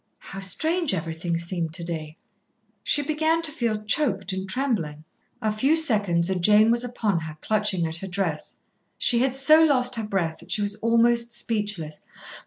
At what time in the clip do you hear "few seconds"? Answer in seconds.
5.51-6.27